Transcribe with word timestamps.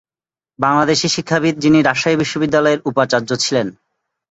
বাংলাদেশী 0.59 1.07
শিক্ষাবিদ 1.15 1.55
যিনি 1.63 1.79
রাজশাহী 1.81 2.15
বিশ্ববিদ্যালয়ের 2.21 2.83
উপাচার্য 2.85 3.29
ছিলেন। 3.43 3.67